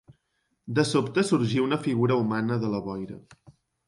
[0.77, 3.19] De sobte sorgí una figura humana de la boira.